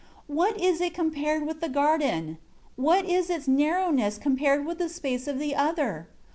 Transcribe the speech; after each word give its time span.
4 0.25 0.35
What 0.35 0.59
is 0.59 0.81
it 0.81 0.95
compared 0.95 1.45
with 1.45 1.61
the 1.61 1.69
garden? 1.69 2.39
What 2.75 3.05
is 3.05 3.29
its 3.29 3.47
narrowness 3.47 4.17
compared 4.17 4.65
with 4.65 4.79
the 4.79 4.89
space 4.89 5.27
of 5.27 5.37
the 5.37 5.53
other? 5.55 6.07